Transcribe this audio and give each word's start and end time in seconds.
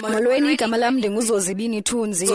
Molweni 0.00 0.52
igama 0.52 0.76
lami 0.76 0.98
ndinguzozibini 0.98 1.82
Thunzi. 1.82 2.28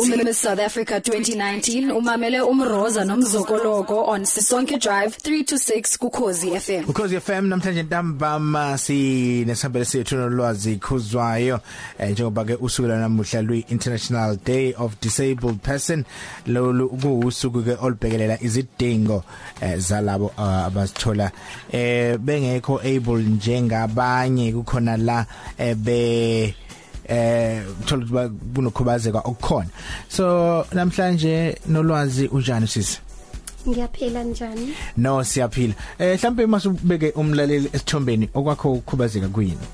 Umiss 0.00 0.42
South 0.42 0.60
Africa 0.60 0.90
2019 0.98 1.92
umamele 1.92 2.40
umroza 2.40 3.04
nomzokoloko 3.04 4.04
on 4.06 4.24
Sisonke 4.24 4.78
Drive 4.78 5.16
3 5.22 5.44
to 5.44 5.56
6 5.56 5.98
kuKhosi 5.98 6.60
FM. 6.60 6.84
Ukhosi 6.88 7.20
FM 7.20 7.46
namhlanje 7.46 7.82
ntambama 7.82 8.78
sinesambele 8.78 9.84
sethu 9.84 10.16
nolwazi 10.16 10.76
khuzwayo 10.76 11.60
eh, 11.98 12.10
njengoba 12.10 12.44
ke 12.44 12.54
usuku 12.60 12.88
lanamuhla 12.88 13.42
lwi 13.42 13.64
International 13.68 14.36
Day 14.44 14.74
of 14.78 14.92
Disabled 15.02 15.58
Person 15.62 16.04
lo 16.46 16.88
kuusuku 16.88 17.62
ke 17.62 17.76
olubhekelela 17.82 18.38
izidingo 18.42 19.24
eh, 19.60 19.78
zalabo 19.78 20.26
uh, 20.26 20.44
abasithola 20.44 21.30
eh 21.72 22.18
bengekho 22.18 22.80
able 22.80 23.22
njengabanye 23.22 24.52
kukhona 24.52 24.96
la 24.96 25.26
eh, 25.58 25.74
be 25.76 26.54
eh 27.08 27.62
uthola 27.80 28.04
ukuthi 28.04 28.34
kunokhubazeka 28.54 29.18
okukhona 29.18 29.70
so 30.08 30.66
namhlanje 30.72 31.58
nolwazi 31.68 32.28
unjani 32.28 32.66
sisi 32.66 33.00
Ngiyaphila 33.68 34.24
njani? 34.24 34.74
No 34.96 35.24
siyaphila. 35.24 35.74
Eh 35.98 36.18
mhlambe 36.18 36.46
masubeke 36.46 37.10
umlaleli 37.10 37.68
esithombeni 37.72 38.28
okwakho 38.34 38.72
ukukhubazeka 38.72 39.28
kuyini? 39.28 39.66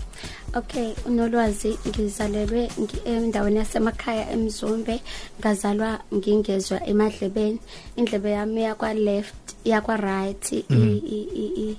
Okay, 0.55 0.95
unolwazi 1.07 1.79
ngizalelwe 1.88 2.70
endaweni 3.05 3.59
yasemakhaya 3.59 4.30
eMzumbe, 4.30 5.01
ngazalwa 5.41 5.98
ngingezwa 6.15 6.87
emadlebeni. 6.87 7.59
Indlebe 7.96 8.30
yami 8.30 8.62
yakwa 8.62 8.95
left, 8.95 9.35
yakwa 9.65 9.96
right, 9.96 10.52
i 10.52 10.65
i 10.71 11.21
i 11.37 11.77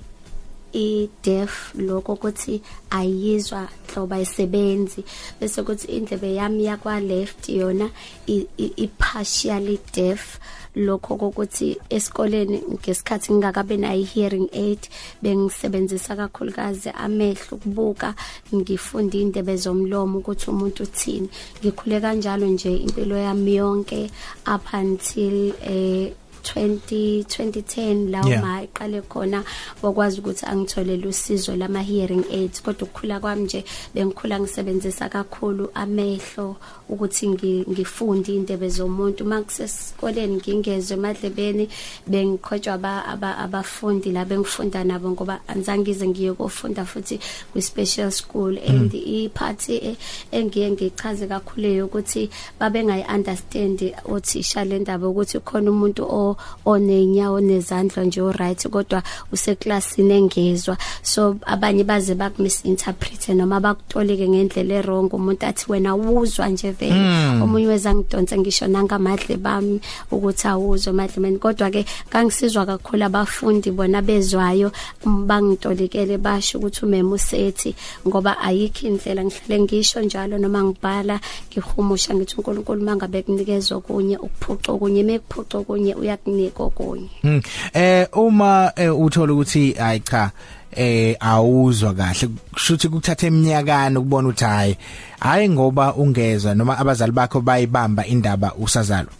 deaf 1.22 1.74
lokho 1.74 2.12
ukuthi 2.12 2.62
ayizwa 2.90 3.68
hloba 3.88 4.20
isebenzi 4.20 5.04
bese 5.40 5.62
kuthi 5.62 5.86
indlebe 5.92 6.34
yami 6.34 6.64
yakwa 6.64 7.00
left 7.00 7.48
yona 7.48 7.90
i 8.26 8.86
partially 8.98 9.78
deaf. 9.92 10.38
Lokho 10.76 11.16
kokuthi 11.16 11.78
esikoleni 11.88 12.60
ngesikhathi 12.72 13.32
ngingakabe 13.32 13.76
nayo 13.76 14.04
hearing 14.04 14.48
aid 14.52 14.82
bengisebenzisa 15.22 16.16
kakhulukazi 16.16 16.90
amehlo 16.92 17.56
ukubuka 17.56 18.14
ngifunda 18.54 19.18
indebe 19.18 19.56
zomlomo 19.56 20.18
ukuthi 20.18 20.50
umuntu 20.50 20.82
uthini. 20.82 21.28
Ngikhule 21.60 22.00
kanjalo 22.00 22.46
nje 22.46 22.76
impilo 22.76 23.16
yami 23.16 23.54
yonke 23.56 24.10
up 24.54 24.64
until 24.74 25.54
eh 25.64 26.12
20 26.54 27.22
2010 27.22 28.10
la 28.10 28.22
Yeah. 28.26 28.42
uma 28.42 28.62
iqale 28.62 29.02
khona 29.02 29.44
wakwazi 29.82 30.20
ukuthi 30.20 30.46
angitholele 30.46 31.06
usizo 31.08 31.56
lama 31.56 31.82
hearing 31.82 32.24
aids 32.32 32.62
kodwa 32.62 32.88
ukukhula 32.88 33.20
kwami 33.20 33.42
nje 33.42 33.64
bengikhula 33.94 34.40
ngisebenzisa 34.40 35.08
kakhulu 35.08 35.70
amehlo 35.74 36.56
ukuthi 36.88 37.28
ngi- 37.28 37.64
ngifunde 37.70 38.34
indebe 38.34 38.68
zomuntu. 38.68 39.24
Makusesikoleni 39.24 40.36
ngingezwe 40.36 40.96
emadlebeni 40.96 41.68
bengiqhotshwa 42.06 42.74
aba- 42.74 43.04
aba- 43.06 43.38
abafundi 43.38 44.12
la 44.12 44.24
bengifunda 44.24 44.84
nabo 44.84 45.10
ngoba 45.10 45.40
anzange 45.48 45.86
ngize 45.86 46.08
ngiye 46.08 46.32
kufunda 46.32 46.84
futhi 46.84 47.20
kwi 47.52 47.62
special 47.62 48.10
school 48.10 48.58
and 48.58 48.92
iphathi 48.94 49.74
e- 49.76 49.96
engiye 50.32 50.70
ngichaze 50.70 51.26
kakhulu 51.26 51.84
ukuthi 51.86 52.30
babengayi 52.60 53.04
understand 53.14 53.94
othisha 54.04 54.64
le 54.64 54.78
ndaba 54.78 55.08
ukuthi 55.08 55.38
khona 55.40 55.70
umuntu 55.70 56.02
o 56.04 56.36
onenyawo 56.64 57.40
nezandla 57.40 58.04
nje 58.04 58.20
o 58.22 58.32
right 58.32 58.68
kodwa 58.68 59.02
useklasini 59.32 60.14
engezwa. 60.14 60.76
So 61.02 61.36
abanye 61.46 61.84
baze 61.84 62.14
baku 62.14 62.42
misinterpret 62.42 63.28
noma 63.28 63.60
bakutoleke 63.60 64.28
ngendlela 64.28 64.74
errong 64.74 65.08
umuntu 65.12 65.46
athi 65.46 65.64
wena 65.72 65.94
wuzwa 65.94 66.48
nje 66.48 66.72
vele 66.78 67.42
omunye 67.42 67.66
weza 67.66 67.94
ngidonse 67.94 68.38
ngisho 68.38 68.66
nangamadle 68.66 69.36
bami 69.36 69.80
ukuthi 70.10 70.48
awuzwa 70.48 70.92
madlemeni 70.92 71.38
kodwa 71.38 71.70
ke 71.70 71.84
kangisizwa 72.10 72.66
kakhulu 72.66 73.04
abafundi 73.04 73.70
bona 73.70 74.02
bezwayo. 74.02 74.72
Bangitolekele 75.04 76.18
basho 76.18 76.58
ukuthi 76.58 76.84
umema 76.84 77.14
usethi 77.14 77.74
ngoba 78.06 78.38
ayikho 78.38 78.86
indlela 78.86 79.24
ngihlale 79.24 79.60
ngisho 79.60 80.00
njalo 80.02 80.38
noma 80.38 80.62
ngibhala 80.64 81.20
ngihumusha 81.50 82.14
ngithi 82.14 82.34
uNkulunkulu 82.38 82.82
mangabe 82.84 83.22
kunikeza 83.22 83.76
okunye 83.76 84.16
ukuphuca 84.16 84.72
okunye. 84.72 85.02
Mekuphuca 85.02 85.54
okunye 85.58 85.94
uyakunika 85.94 86.62
okunye. 86.62 87.08
Hmm. 87.22 87.42
Eh 87.74 88.06
uma 88.12 88.72
eh, 88.76 88.92
uthola 89.00 89.32
ukuthi 89.32 89.72
hayi 89.72 90.00
cha 90.00 90.30
eh 90.72 91.16
awuzwa 91.20 91.94
kahle. 91.94 92.28
Kushuthi 92.52 92.88
kuthatha 92.88 93.26
eminyakana 93.26 94.00
ukubona 94.00 94.28
ukuthi 94.28 94.44
hayi 94.44 94.76
hayi 95.20 95.48
ngoba 95.48 95.94
ungezwa 95.94 96.54
noma 96.54 96.78
abazali 96.78 97.12
bakho 97.12 97.40
bayibamba 97.40 98.06
indaba 98.06 98.54
usazalwa. 98.54 99.12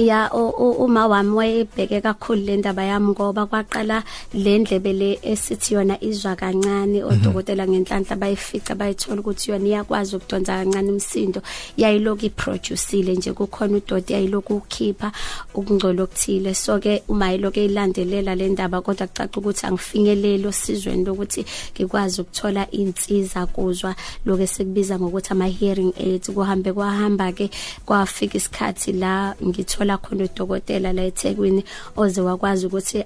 Ya 0.00 0.30
u- 0.32 0.54
u- 0.58 0.84
uma 0.84 1.06
wami 1.06 1.30
wayebheke 1.30 2.00
kakhulu 2.00 2.40
le 2.40 2.56
ndaba 2.56 2.82
yami 2.84 3.08
ngoba 3.12 3.46
kwaqala 3.46 4.02
le 4.34 4.58
ndlebe 4.58 4.92
le 4.92 5.18
esithi 5.22 5.74
yona 5.74 6.00
izwa 6.04 6.36
kancane 6.36 7.04
odokotela 7.04 7.68
ngenhlanhla 7.68 8.16
bayifica 8.16 8.74
bayithola 8.74 9.20
ukuthi 9.20 9.50
yona 9.50 9.66
iyakwazi 9.68 10.16
ukudonsa 10.16 10.56
kancane 10.56 10.90
umsindo. 10.90 11.42
Yayiloku 11.76 12.26
iproduceile 12.26 13.14
nje 13.14 13.32
kukhona 13.32 13.76
udoti 13.76 14.12
yayiloku 14.12 14.54
ukhipha 14.56 15.12
ukungcola 15.54 16.02
okuthile. 16.02 16.54
So 16.54 16.78
ke 16.80 17.02
uma 17.08 17.32
yiloku 17.32 17.58
eyilandelela 17.60 18.34
le 18.34 18.48
ndaba 18.48 18.80
kodwa 18.80 19.06
kucaca 19.06 19.36
ukuthi 19.36 19.66
angifinyeleli 19.66 20.46
osizweni 20.46 21.04
lokuthi 21.04 21.44
ngikwazi 21.74 22.20
ukuthola 22.20 22.70
insiza 22.70 23.46
kuzwa. 23.46 23.94
Lokho 24.24 24.42
esikubiza 24.42 24.98
ngokuthi 24.98 25.32
ama 25.32 25.46
hearing 25.46 25.92
aids. 25.98 26.30
Kuhambe 26.30 26.72
kwahamba 26.72 27.32
ke 27.32 27.50
kwafika 27.84 28.38
isikhathi 28.38 28.92
la 28.92 29.34
ngithola 29.44 29.89
khona 29.98 30.24
udokotela 30.24 30.92
la 30.92 31.02
eThekwini 31.02 31.64
oze 31.96 32.20
wakwazi 32.20 32.66
ukuthi 32.66 33.04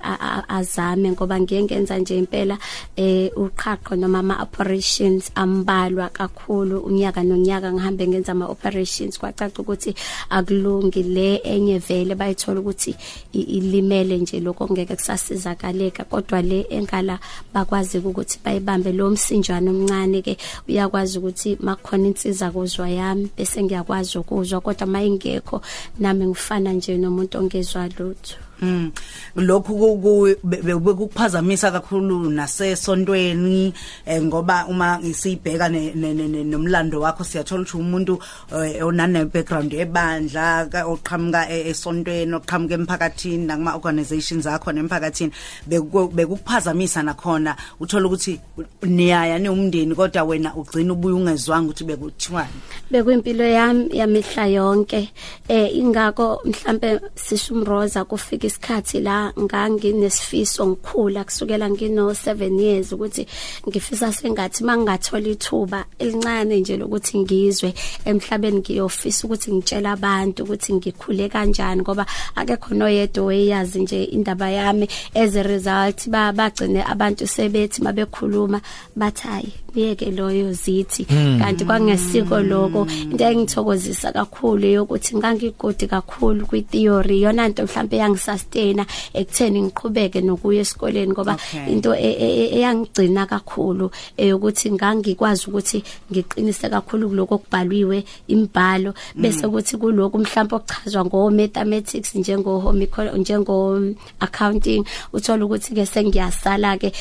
azame 0.48 1.10
ngoba 1.10 1.40
ngiye 1.40 1.62
ngenza 1.62 1.98
nje 1.98 2.18
impela 2.18 2.58
eh 2.96 3.30
uqhaqho 3.36 3.96
noma 3.96 4.18
ama 4.18 4.42
operations 4.42 5.30
ambalwa 5.34 6.08
kakhulu 6.08 6.80
unyaka 6.80 7.22
nonyaka 7.22 7.72
ngihambe 7.72 8.08
ngenza 8.08 8.32
ama 8.32 8.46
operations 8.46 9.18
kwacaca 9.18 9.58
ukuthi 9.58 9.94
akulungi 10.30 11.02
le 11.02 11.36
enye 11.36 11.78
vele 11.78 12.14
bayithola 12.14 12.60
ukuthi 12.60 12.96
ilimele 13.32 14.18
nje 14.18 14.40
lokho 14.40 14.68
ngeke 14.72 14.96
kusasizakaleka 14.96 16.04
kodwa 16.04 16.42
le 16.42 16.66
engala 16.70 17.18
bakwazi 17.54 17.98
ukuthi 17.98 18.38
bayibambe 18.44 18.92
lo 18.92 19.10
msinjwana 19.10 19.70
omncane 19.70 20.22
ke 20.22 20.36
uyakwazi 20.68 21.18
ukuthi 21.18 21.56
makukhona 21.60 22.06
insiza 22.08 22.50
kuzwa 22.50 22.88
yami 22.88 23.30
bese 23.36 23.62
ngiyakwazi 23.62 24.18
ukuzwa 24.18 24.60
kodwa 24.60 24.86
mayingekho 24.86 25.62
nami 25.98 26.26
ngifana 26.26 26.63
nje 26.72 26.98
nomuntu 26.98 27.38
ongezwa 27.38 27.88
lutho. 27.98 28.43
Mm. 28.62 28.92
Lokhu 29.36 29.74
ku- 29.78 29.98
ku- 30.00 30.36
be- 30.44 30.62
be- 30.62 30.74
bekukuphazamisa 30.78 31.70
kakhulu 31.70 32.30
nasesontweni 32.30 33.74
eh, 34.06 34.22
ngoba 34.22 34.66
uma 34.68 34.98
ne- 34.98 36.44
nomlando 36.44 37.00
wakho 37.00 37.24
siyathola 37.24 37.62
ukuthi 37.62 37.76
umuntu 37.76 38.18
eh, 38.52 38.86
onane 38.86 39.24
background 39.24 39.72
ebandla 39.74 40.66
ka- 40.70 40.86
oqhamuka 40.86 41.50
e- 41.50 41.68
esontweni 41.70 42.34
oqhamuka 42.34 42.74
emphakathini 42.74 43.46
nakuma 43.46 43.74
organizations 43.74 44.46
akho 44.46 44.72
nemphakathini 44.72 45.32
beku- 45.68 46.12
bekukuphazamisa 46.14 47.02
nakhona. 47.02 47.56
Uthola 47.80 48.06
ukuthi 48.06 48.40
niyaya 48.82 49.38
niumndeni 49.38 49.94
kodwa 49.94 50.22
wena 50.24 50.54
ugcina 50.54 50.92
ubuye 50.92 51.14
ungezwanga 51.14 51.70
ukuthi 51.70 51.84
bekuthiwani. 51.84 52.60
Bekwimpilo 52.90 53.44
yami 53.44 53.88
yamihla 53.92 54.46
yonke. 54.46 55.10
Eh 55.48 55.76
ingakho 55.76 56.40
mhlambe 56.44 57.00
sishumroza 57.14 58.04
kufika 58.04 58.46
isikhathi 58.54 59.00
la 59.00 59.32
nganginesifiso 59.38 60.66
ngikhula 60.66 61.24
kusukela 61.24 61.70
ngino 61.70 62.10
7 62.10 62.60
years 62.60 62.92
ukuthi 62.92 63.26
ngifisa 63.68 64.12
sengathi 64.12 64.64
mangingathola 64.64 65.28
ithuba 65.28 65.84
elincane 65.98 66.60
nje 66.60 66.76
lokuthi 66.76 67.18
ngizwe 67.18 67.74
emhlabeni 68.04 68.58
ngiyofisa 68.58 69.26
ukuthi 69.26 69.52
ngitshela 69.52 69.92
abantu 69.92 70.42
ukuthi 70.44 70.74
ngikhule 70.74 71.28
kanjani 71.28 71.82
ngoba 71.82 72.06
akekho 72.34 72.74
noyedwa 72.74 73.24
oyazi 73.24 73.80
nje 73.80 74.04
indaba 74.04 74.50
yami. 74.50 74.88
As 75.14 75.36
a 75.36 75.42
result 75.42 76.08
ba 76.08 76.32
bagcine 76.32 76.82
abantu 76.86 77.26
sebethi 77.26 77.82
mabekhuluma 77.82 78.60
bathayi 78.96 79.63
biyeke 79.74 80.10
loyo 80.10 80.52
zithi. 80.52 81.04
Kanti 81.04 81.64
kwangesiko 81.64 82.40
lokho 82.40 82.86
into 83.10 83.24
engithokozisa 83.24 84.12
kakhulu 84.12 84.66
yokuthi 84.66 85.16
ngangigodi 85.16 85.86
kakhulu 85.86 86.46
kwi 86.46 86.62
theory 86.62 87.22
yona 87.22 87.46
into 87.46 87.64
mhlambe 87.64 87.96
yangisustain 87.96 88.84
ekutheni 89.14 89.62
ngiqhubeke 89.62 90.20
nokuya 90.20 90.60
esikoleni 90.60 91.12
ngoba 91.12 91.36
into 91.68 91.94
e- 91.94 92.16
e- 92.26 92.34
e- 92.40 92.50
eyangigcina 92.58 93.26
kakhulu 93.26 93.90
eyokuthi 94.16 94.72
ngangikwazi 94.72 95.46
ukuthi 95.48 95.84
ngiqinise 96.12 96.68
kakhulu 96.68 97.08
kuloko 97.08 97.34
okubhaliwe 97.34 98.04
imbhalo. 98.28 98.94
Bese 99.16 99.48
kuthi 99.48 99.76
kuloko 99.76 100.18
mhlawumbe 100.18 100.56
okuchazwa 100.56 101.04
ngo 101.04 101.30
mathematics 101.30 102.14
njengo 102.14 102.60
home 102.60 102.88
njengo 103.16 103.80
accounting 104.20 104.84
uthola 105.12 105.44
ukuthi 105.44 105.74
ke 105.74 105.86
sengiyasala 105.86 106.78
ke 106.78 106.92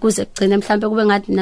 kuze 0.00 0.24
kugcine 0.24 0.56
mhlawumbe 0.56 0.88
kube 0.88 1.04
ngathi 1.06 1.32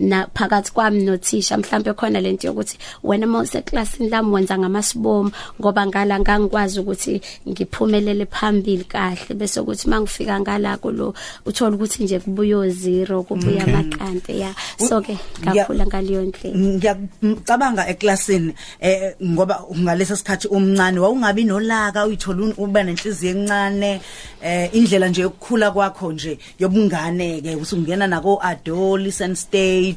na- 0.00 0.26
phakathi 0.34 0.72
kwami 0.72 1.02
nothisha 1.02 1.58
mhlambe 1.58 1.92
khona 1.92 2.20
lento 2.20 2.46
yokuthi 2.46 2.78
wena 3.02 3.26
mose 3.26 3.62
classini 3.62 4.08
lami 4.08 4.30
wenza 4.32 4.58
ngamasibomo 4.58 5.30
ngoba 5.60 5.86
ngala 5.86 6.20
ngangikwazi 6.20 6.80
ukuthi 6.80 7.20
ngiphumelele 7.48 8.26
phambili 8.26 8.84
kahle. 8.84 9.34
Bese 9.34 9.60
ukuthi 9.60 9.88
mangifika 9.88 10.40
ngala 10.40 10.76
kulo 10.76 11.14
uthola 11.46 11.76
ukuthi 11.76 12.04
nje 12.04 12.18
kubuyo 12.18 12.68
zero 12.70 13.22
kubuya 13.22 13.64
amakante 13.64 14.38
ya 14.38 14.54
so 14.88 15.00
ke 15.00 15.18
kakhula 15.44 15.86
ngaliyo 15.86 16.22
ndlela. 16.22 16.58
Ngiyacabanga 16.58 17.88
eklasini 17.88 18.54
eh 18.80 19.14
ngoba 19.22 19.64
ngalesa 19.78 20.16
sikhathi 20.16 20.48
umncane 20.48 20.98
wawungabi 21.00 21.44
nolaka 21.44 22.06
uyithola 22.06 22.54
uba 22.56 22.82
nenhliziyo 22.82 23.30
encane 23.30 24.00
eh 24.42 24.70
indlela 24.72 25.08
nje 25.08 25.22
yokukhula 25.22 25.70
kwakho 25.70 26.12
nje 26.12 26.38
yobungane 26.58 27.40
ke 27.40 27.56
usungena 27.56 28.06
nako 28.06 28.40
adolescent 28.42 29.36
stage 29.36 29.89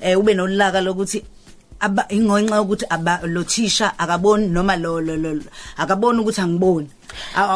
eh 0.00 0.18
ube 0.18 0.34
nolaka 0.34 0.80
lokuthi 0.80 1.24
aba 1.80 2.04
ingonxa 2.08 2.62
ukuthi 2.62 2.86
aba 2.90 3.20
lo 3.24 3.42
thisha 3.44 3.98
akaboni 3.98 4.48
noma 4.48 4.76
lo 4.76 5.00
lo 5.00 5.14
akaboni 5.76 6.18
ukuthi 6.20 6.40
angiboni 6.40 6.88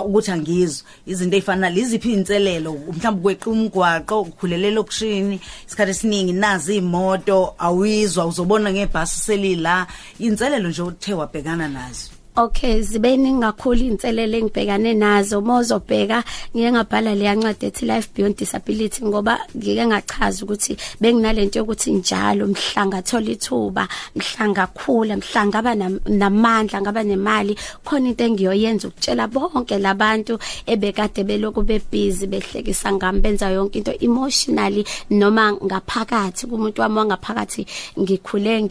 ukuthi 0.05 0.31
angizwe. 0.31 0.85
Izinto 1.07 1.37
ezifana 1.37 1.71
liziphi 1.71 2.13
inselelo 2.13 2.73
mhlawumbe 2.73 3.23
kweqa 3.23 3.51
umgwaqo 3.51 4.21
ukhulelela 4.21 4.81
okushini 4.81 5.41
isikhathi 5.67 5.91
esiningi 5.91 6.33
nazi 6.33 6.77
imoto 6.77 7.55
awizwa 7.59 8.27
uzobona 8.27 8.73
ngebhasi 8.73 9.19
selila. 9.27 9.87
Inselelo 10.19 10.69
nje 10.69 10.83
uthe 10.83 11.15
wabhekana 11.15 11.69
nazo. 11.69 12.14
Okay 12.37 12.83
zibeni 12.83 13.31
ngakhulu 13.33 13.95
inselele 13.95 14.39
engibhekane 14.39 14.95
nazo. 14.95 15.41
Mozobheka 15.41 16.25
ngike 16.51 16.71
ngabhala 16.73 17.15
le 17.15 17.25
yancwadi 17.25 17.67
ethi 17.67 17.87
life 17.87 18.09
beyond 18.15 18.37
disability 18.37 19.05
ngoba 19.05 19.39
ngike 19.57 19.87
ngachaza 19.87 20.43
ukuthi 20.45 20.77
benginalento 21.01 21.59
yokuthi 21.59 21.93
njalo 21.93 22.47
mhlanga 22.47 23.03
thola 23.03 23.31
ithuba 23.31 23.89
mhlanga 24.17 24.67
khula 24.67 25.17
mhlanga 25.17 25.59
aba 25.59 25.75
namandla 26.11 26.83
ngaba 26.83 27.03
nemali. 27.05 27.55
Khona 27.85 28.09
into 28.09 28.25
engiyoyenza 28.25 28.89
ukutshela 28.89 29.29
bonke 29.31 29.79
labantu 29.79 30.35
ebekade 30.67 31.23
beloko 31.23 31.63
bebusy 31.63 32.27
behlekisa 32.27 32.93
ngami 32.93 33.21
benza 33.21 33.47
yonke 33.51 33.79
into 33.79 33.95
emotionally 34.03 34.85
noma 35.11 35.53
ngaphakathi 35.53 36.47
kumuntu 36.51 36.83
wami 36.83 36.99
wangaphakathi 36.99 37.63
ngikhule 37.95 38.63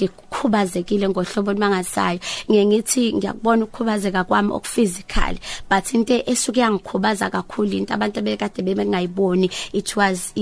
ngikhubazekile 0.44 1.10
ngohlobo 1.10 1.52
olumangasayo 1.52 2.20
ngiye 2.50 2.66
ngithi 2.66 3.14
ngiyakubona 3.14 3.18
ngiyabona 3.18 3.64
ukukhubazeka 3.66 4.24
kwami 4.24 4.52
okuphysically 4.52 5.40
but 5.70 5.94
into 5.94 6.14
esuke 6.32 6.60
yangikhubaza 6.60 7.30
kakhulu 7.30 7.72
into 7.72 7.94
abantu 7.94 8.22
bekade 8.22 8.62
bebengayiboni 8.62 9.50
it 9.74 9.96
was 9.96 10.34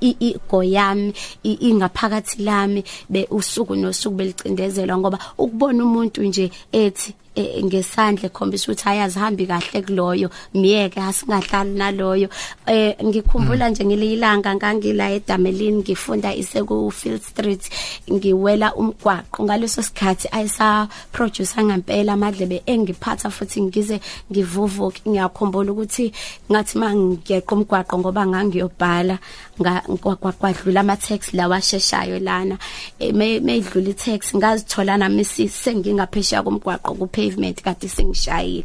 igoyami 0.00 1.14
ingaphakathi 1.42 2.42
lami 2.42 2.84
be 3.10 3.26
usuku 3.30 3.76
nosuku 3.76 4.16
belicindezelwa 4.16 4.98
ngoba 4.98 5.18
ukubona 5.38 5.84
umuntu 5.84 6.22
nje 6.22 6.50
ethi 6.72 7.14
E, 7.38 7.62
ngesandla 7.62 8.26
ekhombisa 8.26 8.66
ukuthi 8.66 8.88
ayazihambi 8.88 9.46
kahle 9.46 9.82
kuloyo. 9.86 10.28
Miyeke 10.54 11.00
asingahlali 11.00 11.70
naloyo. 11.78 12.28
Eh 12.66 12.96
ngikhumbula 13.04 13.70
nje 13.70 13.84
ngililanga 13.84 14.54
ngangila 14.54 15.10
eDamelin 15.16 15.76
ngifunda 15.78 16.34
iseku 16.34 16.90
Field 16.90 17.22
Street 17.22 17.62
ngiwela 18.10 18.74
umgwaqo. 18.74 19.44
Ngaleso 19.44 19.82
sikhathi 19.82 20.28
ayisa 20.32 20.88
producer 21.12 21.62
ngempela 21.64 22.12
amadlebe 22.12 22.62
engiphatha 22.66 23.30
futhi 23.30 23.62
ngize 23.62 24.00
ngivuvuke. 24.32 25.02
Ngiyakhumbula 25.06 25.72
ukuthi 25.72 26.12
ngathi 26.50 26.78
mangiyeqa 26.78 27.54
umgwaqo 27.54 27.98
ngoba 27.98 28.26
ngangiyobhala 28.26 29.18
ngakwadlula 29.60 30.80
ama 30.80 30.96
text 30.96 31.34
lawa 31.34 31.56
asheshayo 31.56 32.18
lana. 32.18 32.58
E, 32.98 33.12
meyidlula 33.12 33.90
i 33.90 33.94
text 33.94 34.34
ngazithola 34.34 34.98
nami 34.98 35.24
sengingaphesheya 35.24 36.42
komgwaqo 36.42 36.94
kuphe 36.98 37.27
pavement 37.28 37.62
kade 37.62 37.88
sengishayile. 37.88 38.64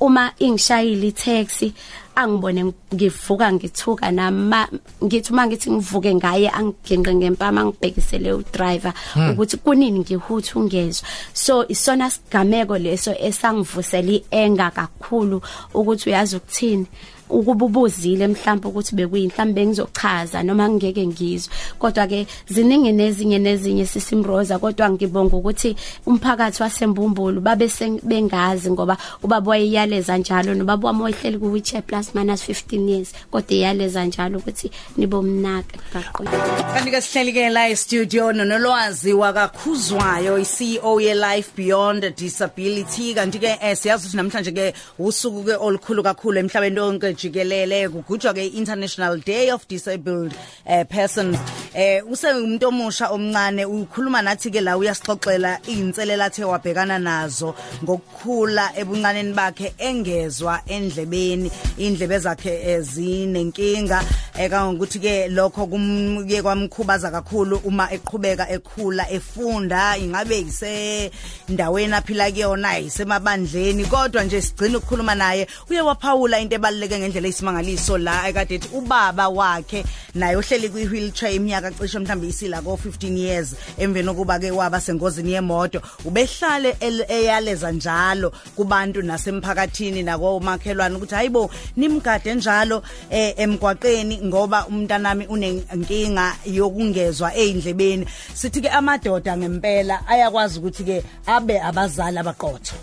Uma 0.00 0.32
ingishayile 0.38 1.08
itaxi 1.08 1.72
angibone 2.16 2.72
ngivuka 2.94 3.52
ngithuka 3.52 4.10
nama 4.10 4.68
ngithi 5.04 5.32
uma 5.32 5.46
ngithi 5.46 5.70
ngivuke 5.70 6.14
ngaye 6.14 6.50
angigenqe 6.50 7.14
ngempama 7.14 7.64
ngibhekisele 7.64 8.32
udriver 8.32 8.92
hmm. 9.14 9.30
ukuthi 9.30 9.56
kunini 9.56 9.98
ngihuthu 10.00 10.58
ungezwe 10.58 11.06
so 11.32 11.68
isona 11.68 12.10
sigameko 12.10 12.78
leso 12.78 13.14
esangivusela 13.14 14.12
ienga 14.12 14.70
kakhulu 14.70 15.42
ukuthi 15.74 16.10
uyazi 16.10 16.36
ukuthini? 16.36 16.86
Ukuba 17.30 17.66
ubuzile 17.66 18.26
mhlawumbe 18.26 18.68
ukuthi 18.68 18.94
bekuyinhlambe 18.94 19.66
ngizochaza 19.66 20.42
noma 20.42 20.68
ngeke 20.68 21.06
ngizwe. 21.06 21.54
Kodwa 21.78 22.06
ke 22.06 22.26
ziningi 22.48 22.92
nezinye 22.92 23.38
nezinye 23.38 23.86
sisimroza 23.86 24.58
kodwa 24.58 24.90
ngibonga 24.90 25.36
ukuthi 25.36 25.76
umphakathi 26.06 26.62
wasembumbulu 26.62 27.40
babe 27.40 27.68
bengazi 28.02 28.70
ngoba 28.70 28.96
ubaba 29.22 29.50
wayeyaleza 29.50 30.18
njalo 30.18 30.54
nobaba 30.54 30.88
wami 30.88 31.02
wayehleli 31.02 31.38
ku 31.38 31.52
wheelchair 31.52 31.82
plus 31.82 32.14
minus 32.14 32.48
15 32.48 32.88
years 32.88 33.14
kodwa 33.30 33.54
iyaleza 33.54 34.04
njalo 34.04 34.38
ukuthi 34.38 34.70
nibomnaka 34.96 35.78
kaqoqa 35.92 36.38
kanti 36.74 36.90
ke 36.90 37.00
sihleli 37.00 37.32
ke 37.32 37.50
la 37.50 37.68
e-studio 37.68 38.32
nonolwazi 38.32 39.12
wakakhuzwayo 39.12 40.38
i-CEO 40.38 41.00
ye 41.00 41.14
Life 41.14 41.50
Beyond 41.56 42.14
Disability. 42.16 43.14
Kanti 43.14 43.38
ke 43.38 43.58
eh, 43.60 43.76
siyazi 43.76 44.06
ukuthi 44.06 44.16
namhlanje 44.16 44.52
ke 44.52 44.74
usuku 44.98 45.44
ke 45.44 45.56
olukhulu 45.56 46.02
kakhulu 46.02 46.38
emhlabeni 46.38 46.80
wonke 46.80 47.14
jikelele 47.18 47.88
kugujwa 47.88 48.34
ke 48.34 48.46
International 48.46 49.18
Day 49.18 49.50
of 49.50 49.66
Disabled 49.68 50.32
uh, 50.66 50.84
Persons. 50.88 51.38
Eh 51.74 52.02
usengumuntu 52.10 52.68
omusha 52.68 53.10
omncane 53.10 53.64
ukhuluma 53.64 54.22
nathi 54.22 54.50
ke 54.50 54.60
la 54.60 54.76
uyasixoxela 54.76 55.58
izinselela 55.66 56.24
athe 56.24 56.44
wabhekana 56.44 56.98
nazo 56.98 57.54
ngokukhula 57.82 58.72
ebuncaneni 58.76 59.32
bakhe 59.32 59.74
engezwa 59.78 60.60
endlebeni. 60.66 61.50
Indlebe 61.78 62.18
zakhe 62.18 62.62
ezinenkinga 62.72 64.02
ekangokuthi 64.38 64.98
ke 64.98 65.28
lokho 65.28 65.66
kumye 65.66 66.42
kwamkhubaza 66.42 67.10
kakhulu 67.10 67.60
uma 67.64 67.92
eqhubeka 67.92 68.50
ekhula 68.50 69.10
efunda 69.10 69.96
ingabe 69.98 70.40
ise 70.40 71.10
ndaweni 71.48 71.94
aphila 71.94 72.30
kuyona 72.30 72.78
isemabandleni 72.78 73.84
kodwa 73.84 74.24
nje 74.24 74.42
sigcina 74.42 74.78
ukukhuluma 74.78 75.14
naye. 75.14 75.46
Uye 75.70 75.80
waphawula 75.80 76.40
into 76.40 76.56
ebaluleke 76.56 76.98
ngendlela 77.08 77.28
eyisimangaliso 77.28 77.98
la 77.98 78.28
ekade 78.28 78.54
ethi 78.54 78.68
ubaba 78.72 79.28
wakhe 79.28 79.84
naye 80.14 80.36
ohleli 80.36 80.68
kwi 80.68 80.86
wheelchair 80.86 81.34
iminyaka 81.34 81.70
cishe 81.70 81.98
mhlawumbe 81.98 82.28
isila 82.28 82.62
ko 82.62 82.78
15 82.84 83.16
years. 83.16 83.54
Emveni 83.78 84.08
kokuba 84.08 84.38
ke 84.38 84.50
waba 84.50 84.80
sengozini 84.80 85.32
yemoto 85.32 85.82
ubehlale 86.04 86.76
eyaleza 87.08 87.72
njalo 87.72 88.32
kubantu 88.56 89.02
nasemphakathini 89.02 90.02
nako 90.02 90.40
makhelwane 90.40 90.96
ukuthi 90.96 91.14
hayibo 91.14 91.50
nimgade 91.76 92.34
njalo 92.34 92.82
eh, 93.10 93.34
emgwaqeni 93.36 94.20
ngoba 94.24 94.66
umntanami 94.66 95.26
unenkinga 95.26 96.36
yokungezwa 96.46 97.34
eindlebeni 97.34 98.06
sithi 98.34 98.60
ke 98.60 98.68
amadoda 98.68 99.36
ngempela 99.36 100.06
ayakwazi 100.08 100.58
ukuthi 100.58 100.84
ke 100.84 101.04
abe 101.26 101.60
abazali 101.60 102.18
abaqotho. 102.18 102.76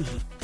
Mm. 0.00 0.39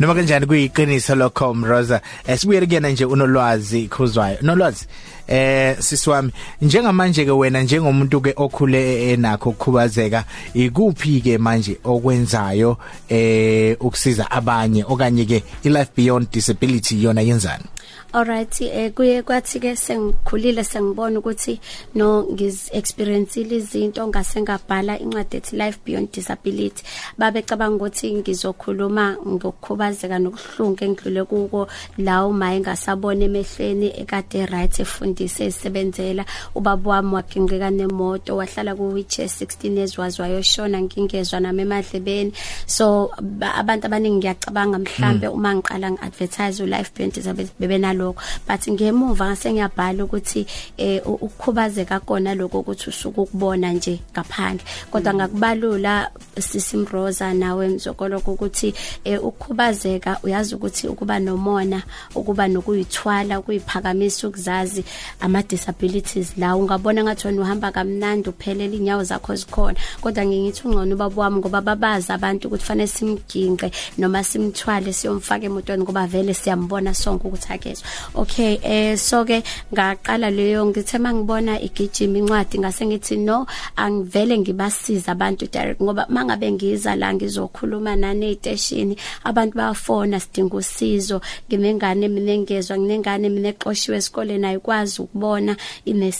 Noma 0.00 0.14
kanjani 0.14 0.46
kuyiqiniso 0.46 1.14
lokho 1.14 1.54
Mroza? 1.54 2.00
Esibuyele 2.26 2.66
kuyena 2.66 2.88
nje 2.88 3.04
unolwazi 3.04 3.88
khuzwayo. 3.88 4.38
Nolwazi. 4.42 4.86
Eh 5.28 5.76
sisiwami 5.78 6.32
njengamanje 6.62 7.24
ke 7.24 7.30
wena 7.30 7.62
njengomuntu 7.62 8.20
ke 8.20 8.32
okhule 8.36 9.12
enakho 9.12 9.50
ukukhubazeka 9.50 10.24
ikuphi 10.54 11.20
ke 11.20 11.38
manje 11.38 11.78
okwenzayo 11.84 12.76
eh 13.08 13.76
ukusiza 13.80 14.30
abanye 14.30 14.84
okanye 14.84 15.24
ke 15.24 15.42
i 15.64 15.68
life 15.68 15.90
beyond 15.96 16.30
disability 16.32 17.02
yona 17.02 17.20
yenzani? 17.20 17.64
Alright 18.10 18.62
eh 18.62 18.90
kuye 18.96 19.22
kwathi 19.22 19.60
ke 19.60 19.76
sengikhulile 19.76 20.64
sengibona 20.64 21.18
ukuthi 21.18 21.60
no 21.94 22.24
ngiz 22.32 22.70
experienceile 22.72 23.56
izinto 23.56 24.06
ngase 24.08 24.40
ngabhala 24.40 24.98
incwadi 24.98 25.36
ethi 25.36 25.56
Life 25.56 25.78
Beyond 25.84 26.12
Disability. 26.12 26.82
Babecabanga 27.18 27.76
ukuthi 27.76 28.14
ngizokhuluma 28.14 29.16
ngokukhubazeka 29.26 30.18
nokuhlunga 30.18 30.84
engidlule 30.86 31.24
kuko 31.24 31.68
la 31.98 32.24
uma 32.24 32.54
engasabona 32.54 33.24
emehlweni 33.28 33.92
ekade 34.00 34.46
right 34.46 34.80
efundise 34.80 35.44
esebenzela 35.44 36.24
ubaba 36.54 36.90
wami 36.90 37.14
wagingqika 37.14 37.70
nemoto 37.70 38.36
wahlala 38.40 38.72
ku 38.74 38.88
wheelchair 38.88 39.28
16 39.28 39.76
years 39.76 39.98
wazwayoshona 39.98 40.80
ngingezwa 40.80 41.40
nami 41.40 41.62
emadlebeni. 41.62 42.32
So 42.66 43.12
abantu 43.60 43.86
abaningi 43.86 44.16
ngiyacabanga 44.16 44.78
mhlambe 44.78 45.28
uma 45.28 45.54
ngiqala 45.54 45.92
ngiadvertise 45.92 46.62
u 46.62 46.66
Life 46.66 46.90
Beyond 46.96 47.12
Disability 47.12 47.52
bebenalo 47.60 47.97
nalokho 47.98 48.22
but 48.46 48.60
ngemuva 48.68 49.26
ngase 49.26 49.52
ngiyabhala 49.52 50.04
ukuthi 50.04 50.46
eh 50.76 51.02
ukukhubazeka 51.06 52.00
kona 52.00 52.34
lokho 52.34 52.60
ukuthi 52.60 52.90
usuku 52.90 53.22
ukubona 53.22 53.72
nje 53.72 54.00
ngaphandle. 54.12 54.64
Kodwa 54.90 55.14
ngakubalula 55.14 56.10
sisimroza 56.40 57.34
nawe 57.34 57.68
mzokolo 57.68 58.18
ukuthi 58.18 58.74
eh 59.04 59.24
ukukhubazeka 59.24 60.18
uyazi 60.22 60.54
ukuthi 60.54 60.88
ukuba 60.88 61.18
nomona 61.18 61.82
ukuba 62.14 62.48
nokuyithwala 62.48 63.38
ukuyiphakamisa 63.38 64.28
ukuzazi 64.28 64.84
ama 65.20 65.42
disabilities 65.42 66.36
la 66.36 66.56
ungabona 66.56 67.04
ngathi 67.04 67.28
uhamba 67.28 67.72
kamnandi 67.72 68.28
uphelela 68.28 68.74
inyawo 68.74 69.04
zakho 69.04 69.34
zikhona. 69.34 69.78
Kodwa 70.00 70.26
ngingithi 70.26 70.68
ungcono 70.68 70.94
ubaba 70.94 71.22
wami 71.22 71.38
ngoba 71.38 71.60
babazi 71.60 72.12
abantu 72.12 72.48
ukuthi 72.48 72.64
fanele 72.64 72.86
simginqe 72.88 73.70
noma 73.98 74.24
simthwale 74.24 74.92
siyomfaka 74.92 75.46
emotweni 75.46 75.82
ngoba 75.82 76.06
vele 76.06 76.34
siyambona 76.34 76.94
sonke 76.94 77.26
ukuthi 77.28 77.52
akezwe. 77.52 77.87
Okay 78.14 78.58
eh 78.62 78.96
so 78.96 79.24
ke 79.24 79.42
ngaqala 79.72 80.30
leyo 80.30 80.66
ngithe 80.66 80.98
mangibona 80.98 81.60
igijima 81.60 82.18
incwadi 82.18 82.58
ngase 82.58 82.86
ngithi 82.86 83.16
no 83.16 83.46
angivele 83.76 84.38
ngibasiza 84.38 85.12
abantu 85.12 85.46
direct. 85.46 85.80
Ngoba 85.82 86.06
mangabe 86.08 86.52
ngiza 86.52 86.96
la 86.96 87.14
ngizokhuluma 87.14 87.96
nani 87.96 88.30
eteshini 88.30 88.96
abantu 89.24 89.56
bayafona 89.56 90.20
sidinga 90.20 90.56
usizo. 90.56 91.20
Ngimengane 91.48 92.08
mina 92.08 92.32
engezwa 92.32 92.78
nginengane 92.78 93.28
mina 93.28 93.48
exoshiwe 93.48 93.96
esikoleni 93.96 94.46
ayikwazi 94.46 95.02
ukubona 95.02 95.56
ine 95.84 96.12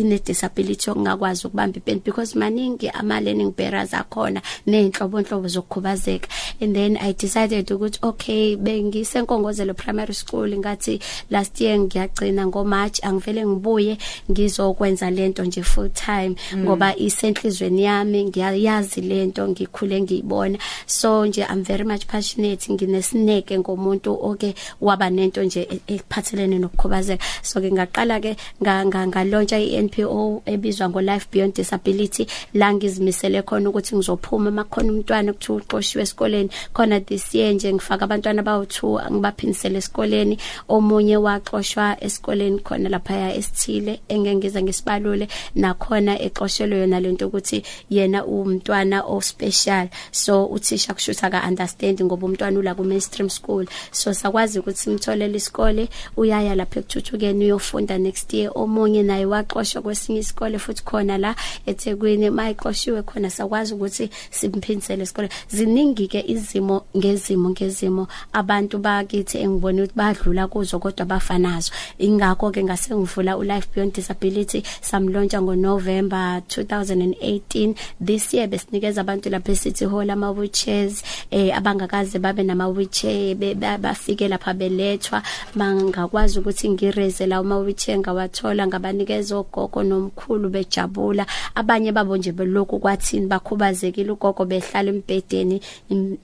ine 0.00 0.18
disability 0.18 0.90
okungakwazi 0.90 1.46
ukubamba 1.46 1.76
ipen 1.78 2.00
because 2.04 2.38
maningi 2.38 2.88
ama 2.88 3.20
learning 3.20 3.52
barriers 3.56 3.94
akhona 3.94 4.42
nenhlobo 4.66 5.20
nhlobo 5.20 5.48
zokukhubazeka. 5.48 6.28
And 6.60 6.76
then 6.76 6.96
i 6.96 7.12
decided 7.12 7.66
ukuthi 7.70 7.98
okay 8.02 8.56
bengisenkongozelo 8.56 9.74
primary 9.74 10.14
school 10.14 10.48
ngathi 10.48 10.91
last 11.30 11.60
year 11.60 11.78
ngiyagcina 11.78 12.46
ngo 12.46 12.64
March 12.64 13.04
angivele 13.04 13.46
ngibuye 13.46 13.98
ngizokwenza 14.30 15.10
lento 15.10 15.44
nje 15.44 15.62
full 15.62 15.90
time 15.90 16.36
ngoba 16.56 16.96
isenhlizweni 16.96 17.84
yami 17.84 18.24
ngiyayazi 18.24 19.00
lento 19.00 19.48
ngikhule 19.48 20.02
ngiyibona. 20.02 20.58
So 20.86 21.26
nje 21.26 21.42
i'm 21.42 21.62
very 21.62 21.84
much 21.84 22.06
passionate 22.06 22.72
nginesineke 22.72 23.58
ngomuntu 23.58 24.18
oke 24.22 24.54
waba 24.80 25.10
nento 25.10 25.42
nje 25.42 25.68
ekuphathelene 25.86 26.58
nokukhubazeka. 26.58 27.24
So 27.42 27.60
ke 27.60 27.70
ngaqala 27.72 28.20
ke 28.20 28.36
ngalauncha 28.62 29.58
iNPO 29.58 30.42
ebizwa 30.46 30.88
ngo 30.88 31.00
Life 31.00 31.26
Beyond 31.32 31.54
Disability. 31.54 32.26
La 32.54 32.74
ngizimisele 32.74 33.42
khona 33.42 33.68
ukuthi 33.70 33.96
ngizophuma 33.96 34.50
makhona 34.50 34.92
umntwana 34.92 35.32
ukuthi 35.32 35.52
uqoshiwe 35.52 36.02
esikoleni. 36.02 36.50
Khona 36.72 37.00
this 37.00 37.34
year 37.34 37.52
nje 37.54 37.72
ngifaka 37.72 38.04
abantwana 38.04 38.42
bawu2 38.42 39.12
ngibaphinisele 39.12 39.78
esikoleni. 39.78 40.38
Omunye 40.82 41.16
waxoshwa 41.16 42.04
esikoleni 42.04 42.58
khona 42.58 42.88
lapha 42.88 43.34
esithile 43.38 44.00
engengiza 44.08 44.62
ngisibalule 44.62 45.28
nakhona 45.54 46.18
exoshelwe 46.26 46.78
yona 46.80 47.00
lento 47.00 47.26
ukuthi 47.26 47.62
yena 47.90 48.26
umntwana 48.26 49.02
o 49.06 49.20
special 49.20 49.88
so 50.10 50.46
uthisha 50.46 50.94
kushutha 50.94 51.30
ka 51.30 51.46
understand 51.48 52.02
ngoba 52.02 52.26
umntwana 52.26 52.58
ula 52.58 52.74
ku 52.74 52.84
mainstream 52.84 53.30
school. 53.30 53.66
So 53.92 54.14
sakwazi 54.14 54.58
ukuthi 54.58 54.78
simtholele 54.78 55.36
isikole 55.36 55.88
uyaya 56.16 56.54
lapha 56.54 56.80
ekuthuthukeni 56.80 57.44
uyofunda 57.44 57.98
next 57.98 58.32
year. 58.34 58.50
Omunye 58.54 59.02
naye 59.02 59.26
waxoshwa 59.26 59.82
kwesinye 59.82 60.18
isikole 60.18 60.58
futhi 60.58 60.82
khona 60.82 61.18
la 61.18 61.34
eThekwini. 61.66 62.30
Mayiqoshiwe 62.30 63.02
khona 63.02 63.30
sakwazi 63.30 63.74
ukuthi 63.74 64.10
simphindisele 64.30 65.02
isikole. 65.02 65.28
Ziningi 65.48 66.08
ke 66.08 66.24
izimo 66.26 66.84
ngezimo 66.96 67.50
ngezimo 67.50 68.08
abantu 68.32 68.78
bakithi 68.78 69.38
engibona 69.38 69.82
ukuthi 69.82 69.96
badlula 69.96 70.46
kuzo. 70.46 70.71
Kodwa 70.78 71.06
bafanazo 71.06 71.72
ingakho 71.98 72.50
ke 72.50 72.64
ngase 72.64 72.94
ngivula 72.94 73.36
u 73.36 73.42
Life 73.42 73.68
Beyond 73.74 73.92
Disability 73.92 74.62
samlontsha 74.80 75.42
ngo 75.42 75.56
November 75.56 76.42
2018 76.48 77.74
this 78.04 78.34
year 78.34 78.48
besinikeza 78.48 79.00
abantu 79.00 79.30
lapha 79.30 79.52
eCity 79.52 79.84
Hall 79.84 80.10
ama 80.10 80.30
wheelchairs 80.30 81.02
eh 81.30 81.56
abangakaze 81.56 82.18
babe 82.18 82.42
nama 82.42 82.68
wheelchair 82.68 83.36
bafike 83.78 84.28
lapha 84.28 84.54
belethwa. 84.54 85.22
Mangakwazi 85.54 86.38
ukuthi 86.38 86.70
ngireze 86.70 87.26
la 87.26 87.40
uma 87.40 87.58
wheelchair 87.58 87.98
ngawathola 87.98 88.66
ngabanikeza 88.66 89.36
ogogo 89.36 89.82
nomkhulu 89.82 90.48
bejabula. 90.48 91.26
Abanye 91.54 91.92
babo 91.92 92.16
nje 92.16 92.32
belokhu 92.32 92.78
kwathini 92.78 93.26
bakhubazekile 93.26 94.10
ugogo 94.10 94.44
behlala 94.44 94.90
embedeni 94.90 95.60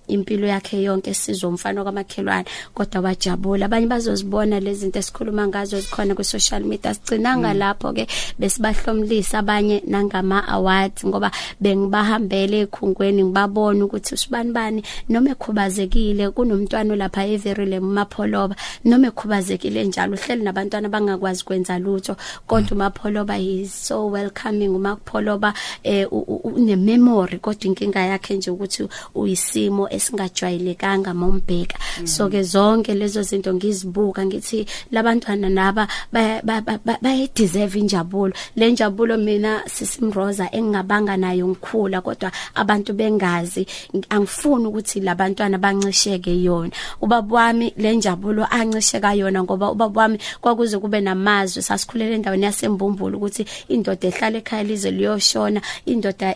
impilo 0.09 0.47
yakhe 0.47 0.83
yonke 0.83 1.15
sizomfana 1.15 1.83
kwamakhelwane 1.83 2.49
kodwa 2.75 3.01
wajabula. 3.01 3.67
Abanye 3.67 3.87
bazozibona 3.87 4.38
lezi 4.47 4.81
zinto 4.81 4.99
esikhuluma 4.99 5.47
ngazo 5.47 5.81
zikhona 5.81 6.15
ku 6.15 6.25
social 6.25 6.65
media. 6.65 6.95
Sigcinanga 6.95 7.55
mm. 7.55 7.59
lapho 7.59 7.93
ke 7.93 8.07
besibahlomlisa 8.39 9.39
abanye 9.39 9.83
nangama 9.87 10.49
awards 10.49 11.05
ngoba 11.05 11.31
bengibahambele 11.61 12.61
ekhungweni 12.67 13.25
ngibabona 13.25 13.85
ukuthi 13.85 14.15
usibani 14.15 14.53
bani. 14.53 14.83
Noma 15.09 15.31
ekhubazekile 15.31 16.31
kunomntwana 16.31 16.97
lapha 16.97 17.27
everile 17.27 17.81
mapholoba 17.81 18.57
noma 18.85 19.09
ekhubazekile 19.09 19.85
njalo 19.85 20.15
uhleli 20.17 20.43
nabantwana 20.43 20.89
bangakwazi 20.89 21.45
kwenza 21.45 21.79
lutho. 21.79 22.17
Kodwa 22.47 22.73
umapholoba 22.73 23.39
is 23.39 23.73
so 23.73 24.07
welcoming. 24.09 24.79
umapholoba 24.79 25.55
eh 25.85 26.07
une 26.11 26.77
memory 26.77 27.39
kodwa 27.39 27.65
inkinga 27.65 28.01
yakhe 28.01 28.37
nje 28.37 28.51
ukuthi 28.51 28.89
uyisimo 29.15 29.89
esingajwayelekanga 29.91 31.15
mombheka 31.15 31.79
so 32.05 32.29
ke 32.29 32.43
zonke 32.43 32.95
lezo 32.95 33.23
zinto 33.23 33.55
ngizibuka 33.55 34.27
ngithi 34.29 34.67
labantwana 34.93 35.49
naba 35.49 35.89
baye 36.13 37.31
deserve 37.35 37.79
injabulo. 37.79 38.33
Le 38.57 38.73
njabulo 38.73 39.17
mina 39.17 39.63
sisimroza 39.67 40.49
engingabanga 40.53 41.17
nayo 41.17 41.49
ngikhula 41.49 42.01
kodwa 42.01 42.31
abantu 42.55 42.93
bengazi 42.93 43.67
angifuni 44.09 44.67
ukuthi 44.67 45.01
labantwana 45.01 45.59
bancisheke 45.59 46.43
yona. 46.43 46.71
Ubaba 47.01 47.37
wami 47.37 47.73
le 47.77 47.97
njabulo 47.97 48.47
ancisheka 48.51 49.15
yona 49.15 49.43
ngoba 49.43 49.71
ubaba 49.71 50.03
wami 50.03 50.19
kwakuze 50.41 50.79
kube 50.79 51.01
namazwi 51.01 51.63
sasikhulele 51.63 52.15
endaweni 52.15 52.45
yasembumbulu 52.45 53.17
ukuthi 53.17 53.47
indoda 53.69 54.09
ehlala 54.09 54.39
ekhaya 54.39 54.63
lize 54.63 54.91
liyoshona 54.91 55.61
indoda 55.87 56.35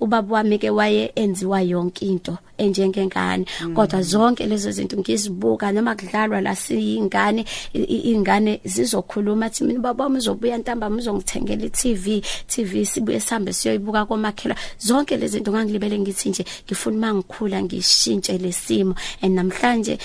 ubaba 0.00 0.34
wami 0.34 0.58
ke 0.58 0.70
waye 0.70 1.12
enziwa 1.14 1.62
yonke 1.62 2.04
into 2.06 2.38
enjengengane. 2.58 3.46
Kodwa 3.74 4.02
zonke 4.02 4.46
lezo 4.46 4.70
zinto 4.70 4.96
ngizibuka 4.96 5.72
noma 5.72 5.94
kudlalwa 5.94 6.40
la 6.40 6.56
siyingane 6.88 7.44
ingane 7.72 8.60
zizokhuluma 8.64 9.46
athi 9.46 9.64
mina 9.64 9.80
baba 9.80 10.04
wami 10.04 10.18
uzobuya 10.18 10.58
ntamba 10.58 10.88
uzongithengela 10.88 11.64
iTV 11.66 12.22
TV 12.46 12.84
sibuye 12.86 13.20
sihambe 13.20 13.52
siyoyibuka 13.52 14.06
komakhela 14.06 14.56
zonke 14.78 15.16
lezi 15.16 15.36
zinto 15.36 15.52
ngangilibele 15.52 15.98
ngithi 15.98 16.28
nje 16.28 16.44
ngifuna 16.66 16.98
mangikhula 16.98 17.62
ngishintshe 17.62 18.38
lesimo 18.38 18.94
and 19.22 19.38
namhlanje 19.38 19.98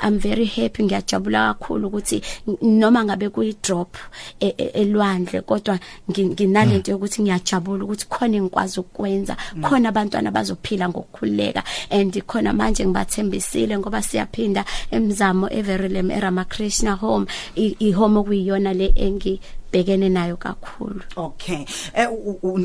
I'm 0.00 0.18
very 0.18 0.44
happy 0.44 0.84
ngiyajabula 0.84 1.54
kakhulu 1.54 1.88
ukuthi 1.88 2.22
noma 2.62 3.04
ngabe 3.04 3.28
kuyi 3.28 3.56
drop 3.62 3.96
elwandle 4.74 5.40
kodwa 5.40 5.78
nginalento 6.10 6.90
yokuthi 6.90 7.22
ngiyajabula 7.22 7.84
ukuthi 7.84 8.06
khona 8.08 8.36
engikwazi 8.36 8.80
ukwenza 8.80 9.36
khona 9.62 9.88
abantwana 9.88 10.30
bazophila 10.30 10.88
ngokukhuleka 10.88 11.62
and 11.90 12.22
khona 12.26 12.52
manje 12.52 12.86
ngibathembisile 12.86 13.78
ngoba 13.78 14.02
siyaphinda 14.02 14.64
emzamo 14.90 15.48
Everilem 15.50 16.10
eRamakrishna 16.22 16.92
home 16.94 17.26
ihome 17.56 18.18
okuyiyona 18.18 18.72
le 18.72 18.92
engi 18.94 19.40
bhekene 19.72 20.08
nayo 20.08 20.36
kakhulu. 20.36 21.00
Okay. 21.16 21.64
Eh 21.94 22.08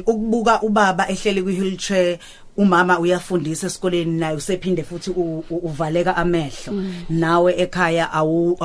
ukubuka 0.06 0.62
ubaba 0.62 1.10
ehleli 1.10 1.44
kwi 1.44 1.60
wheelchair 1.60 2.20
umama 2.58 3.00
uyafundisa 3.00 3.68
esikoleni 3.68 4.20
naye 4.20 4.36
usephinde 4.36 4.84
futhi 4.84 5.12
uvaleka 5.50 6.18
amehlo. 6.18 6.84
Nawe 7.10 7.54
ekhaya 7.58 8.12
awu 8.12 8.58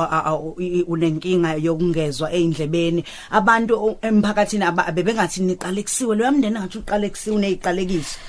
unenkinga 0.87 1.55
yokungezwa 1.55 2.31
eindlebeni 2.33 3.03
abantu 3.31 3.97
emphakathini 4.01 4.63
abebengathi 4.63 5.41
niqale 5.41 5.83
kusiwe 5.83 6.15
lo 6.15 6.25
yamndeni 6.25 6.59
ngathi 6.59 6.77
uqale 6.77 7.09
kusiwe 7.09 7.37
neziqalekiso 7.37 8.19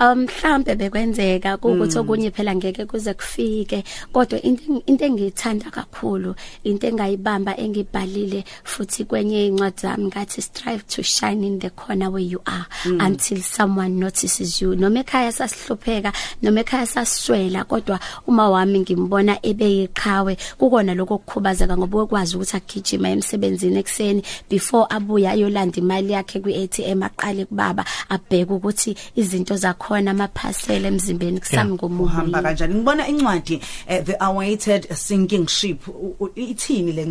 um 0.00 0.26
mhlambe 0.26 0.74
bekwenzeka 0.74 1.56
ukuthi 1.56 1.98
okunye 1.98 2.30
phela 2.30 2.54
ngeke 2.54 2.84
kuze 2.84 3.14
kufike 3.14 3.84
kodwa 4.12 4.42
into 4.42 4.82
into 4.86 5.04
engiyithanda 5.04 5.70
kakhulu 5.70 6.34
into 6.64 6.86
engayibamba 6.86 7.56
engibhalile 7.56 8.44
futhi 8.64 9.04
kwenye 9.04 9.46
incwadi 9.46 9.80
zami 9.80 10.04
ngathi 10.04 10.42
strive 10.42 10.84
to 10.88 11.02
shine 11.02 11.46
in 11.46 11.58
the 11.58 11.70
corner 11.70 12.10
where 12.10 12.24
you 12.24 12.40
are 12.44 12.66
mm. 12.84 13.00
until 13.06 13.40
someone 13.40 13.98
notices 13.98 14.62
you 14.62 14.76
noma 14.76 15.00
ekhaya 15.00 15.32
sasihlupheka 15.32 16.12
noma 16.42 16.60
ekhaya 16.60 16.86
sasiswela 16.86 17.64
kodwa 17.64 18.00
uma 18.26 18.50
wami 18.50 18.80
ngimbona 18.80 19.38
ebeyiqhawe 19.42 20.36
kukona 20.58 20.94
lokho 20.94 21.14
ukukhubazeka 21.14 21.76
ngoba 21.76 22.02
ukwazi 22.02 22.36
ukuthi 22.36 22.56
agijima 22.56 23.08
emsebenzini 23.08 23.78
ekseni 23.78 24.22
before 24.50 24.86
abuya 24.90 25.30
ayolanda 25.30 25.78
imali 25.78 26.12
yakhe 26.12 26.40
kwi 26.40 26.64
ATM 26.64 27.02
aqale 27.02 27.44
kubaba 27.44 27.84
abheke 28.08 28.52
ukuthi 28.52 28.96
izinto 29.14 29.56
zakho 29.56 29.85
khona 29.86 30.10
amaphasela 30.10 30.88
emzimbeni 30.88 31.40
kusami 31.40 31.72
uhamba 31.78 31.86
ngomuntu 31.86 32.42
kanjani? 32.42 32.74
Ngibona 32.74 33.08
incwadi 33.08 33.60
eh, 33.88 34.02
the 34.04 34.16
awaited 34.24 34.86
sinking 34.94 35.46
ship 35.46 35.86
U- 35.88 36.16
u- 36.20 36.30
ithini 36.34 36.92
le 36.92 37.04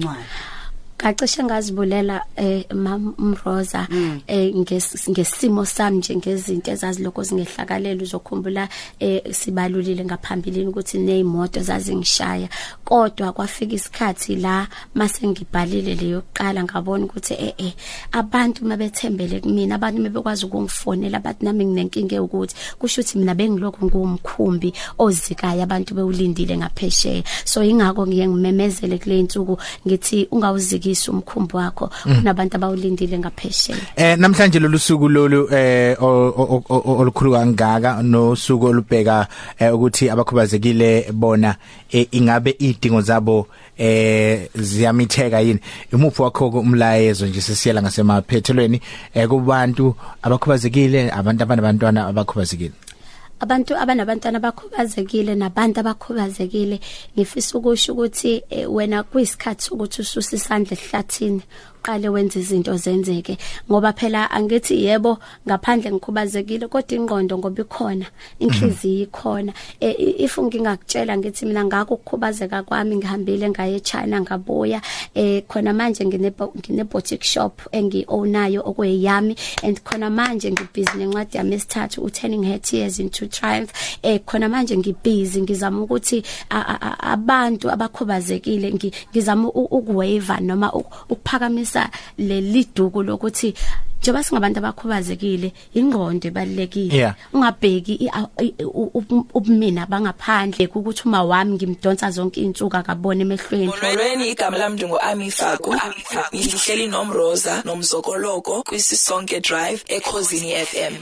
ncwadi 0.97 1.15
kacishe 1.15 1.43
ngazibulela 1.43 2.23
eh 2.35 2.65
mamroza 2.73 3.87
eh 4.27 4.53
nges- 4.53 5.09
ngesimo 5.11 5.65
sami 5.65 5.97
nje 5.97 6.15
ngezinto 6.15 6.71
ezaziloko 6.71 7.23
zingehlakalela 7.23 8.03
uzokhumbula 8.03 8.69
eh 8.99 9.21
sibalulile 9.31 10.05
ngaphambilini 10.05 10.67
ukuthi 10.67 10.97
nezimoto 10.97 11.61
zazingishaya. 11.61 12.49
Kodwa 12.83 13.33
kwafika 13.33 13.75
isikhathi 13.75 14.35
la 14.35 14.67
mase 14.95 15.27
ngibhalile 15.27 15.95
leyo 15.95 16.21
kuqala 16.21 16.63
ngabona 16.63 17.05
ukuthi 17.05 17.33
eh 17.33 17.53
eh 17.57 17.73
abantu 18.11 18.65
mabethembele 18.65 19.39
kumina 19.39 19.75
abantu 19.75 20.01
mebekwazi 20.01 20.45
ukungifonela 20.45 21.19
bathi 21.19 21.45
nami 21.45 21.65
nginenkinga 21.65 22.21
ukuthi 22.21 22.55
kusho 22.79 23.01
ukuthi 23.01 23.19
mina 23.19 23.35
bengilokhu 23.35 23.85
ngumkhumbi 23.85 24.73
ozikayo 24.97 25.63
abantu 25.63 25.93
bewulindile 25.93 26.57
ngaphesheya. 26.57 27.23
So 27.45 27.63
ingakho 27.63 28.07
ngiye 28.07 28.27
ngimemezele 28.27 28.97
kule 28.97 29.19
insuku 29.19 29.57
ngithi 29.87 30.27
ungawuzikisi 30.85 31.11
umkhumbi 31.11 31.55
wakho 31.57 31.89
kunabantu 32.03 32.55
abawulindile 32.55 33.19
ngaphesheya. 33.19 33.77
Eh 33.95 34.17
namhlanje 34.17 34.59
lolu 34.59 34.79
suku 34.79 35.09
lolu 35.09 35.49
eh 35.53 35.97
o- 36.01 36.29
o- 36.29 36.63
o- 36.69 36.81
o- 36.85 36.97
olukhulu 36.99 37.31
kangaka 37.33 38.03
nosuku 38.03 38.65
olubheka 38.65 39.27
eh, 39.59 39.73
ukuthi 39.73 40.09
abakhubazekile 40.09 41.11
bona 41.13 41.55
eh, 41.91 42.07
ingabe 42.11 42.55
idingo 42.59 43.01
zabo 43.01 43.47
eh 43.77 44.49
ziyamitheka 44.55 45.39
yini? 45.41 45.59
Imuphi 45.93 46.21
wakho 46.21 46.47
umlayezo 46.49 47.25
nje 47.27 47.41
sesiyela 47.41 47.81
ngasemaphethelweni 47.81 48.81
eh 49.13 49.27
kubantu 49.27 49.95
abakhubazekile 50.21 51.11
abantu 51.11 51.43
abanabantwana 51.43 52.07
abakhubazekile? 52.07 52.71
Abantu 53.39 53.75
abanabantwana 53.77 54.37
abakhubazekile 54.37 55.35
nabantu 55.35 55.79
abakhubazekile 55.79 56.79
ngifisa 57.13 57.57
ukusho 57.57 57.93
ukuthi 57.93 58.43
eh, 58.49 58.67
wena 58.75 59.03
kuyisikhathi 59.03 59.73
ukuthi 59.73 60.01
ususe 60.01 60.35
isandla 60.35 60.77
ehlathini. 60.77 61.41
Uqale 61.85 62.09
wenze 62.09 62.39
izinto 62.39 62.77
zenzeke. 62.77 63.37
Ngoba 63.69 63.93
phela 63.93 64.31
angithi 64.31 64.83
yebo 64.85 65.17
ngaphandle 65.47 65.91
ngikhubazekile 65.91 66.67
kodwa 66.67 66.97
ingqondo 66.97 67.37
ngoba 67.37 67.61
ikhona 67.61 68.05
inhliziyo 68.39 69.03
ikhona. 69.03 69.53
Eh, 69.79 69.95
i- 69.99 70.23
if 70.23 70.37
ngingakutshela 70.39 71.17
ngithi 71.17 71.45
mina 71.45 71.65
ngakho 71.65 71.93
ukukhubazeka 71.93 72.63
kwami 72.63 72.95
ngihambile 72.97 73.49
ngaye 73.49 73.75
eChina 73.75 74.21
ngabuya 74.21 74.81
eh 75.15 75.43
khona 75.47 75.73
manje 75.73 76.05
ngine 76.05 76.31
ngine 76.57 76.83
boutique 76.83 77.23
shop 77.23 77.61
engiownayo 77.71 78.61
okweyami 78.65 79.35
and 79.63 79.81
khona 79.83 80.09
manje 80.09 80.51
ngibhizi 80.51 80.97
nencwadi 80.97 81.37
yami 81.37 81.55
esithathu 81.55 82.01
u 82.01 82.09
turning 82.09 82.43
her 82.45 82.59
tears 82.61 82.99
into 82.99 83.27
triumph. 83.27 83.71
Eh 84.01 84.19
khona 84.25 84.49
manje 84.49 84.77
ngibhizi 84.77 85.41
ngizama 85.41 85.81
ukuthi 85.81 86.23
a- 86.49 86.57
a- 86.59 86.81
a- 86.81 86.99
abantu 87.13 87.69
abakhubazekile 87.71 88.71
ngi- 88.71 88.93
ngizama 89.11 89.47
u- 89.49 89.69
ukuwave 89.77 90.39
noma 90.41 90.73
u- 90.73 90.85
ukuphakamisa 91.75 91.89
leli 92.17 92.67
duku 92.75 93.03
lokuthi 93.03 93.53
njengoba 94.01 94.23
singabantu 94.23 94.59
abakhubazekile 94.59 95.51
ingqondo 95.73 96.27
ebalekile 96.27 96.95
Yeah. 96.95 97.15
ungabheki 97.33 97.93
i- 98.05 98.09
a- 98.13 98.29
i- 98.43 98.53
u- 98.63 98.91
u- 98.93 99.25
ubumina 99.33 99.85
bangaphandle 99.85 100.67
ukuthi 100.67 101.03
uma 101.05 101.23
wami 101.23 101.55
ngimdonsa 101.55 102.11
zonke 102.11 102.41
insuku 102.41 102.77
akabone 102.77 103.21
emehlweni 103.21 103.67
Molweni 103.67 104.29
igama 104.29 104.57
lami 104.57 104.75
ndingu-Ami 104.75 105.31
Faku. 105.31 105.75
Ngihleli 106.35 106.87
nomroza 106.87 107.63
nomzokoloko 107.65 108.63
kwisisonke 108.63 109.39
drive 109.41 109.81
ekhosini 109.87 110.53
FM. 110.53 110.93